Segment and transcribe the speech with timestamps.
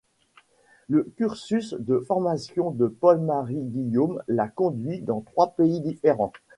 [0.89, 6.33] Le cursus de formation de Paul-Marie Guillaume l'a conduit dans trois pays différents.